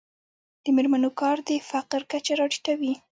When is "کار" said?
1.19-1.37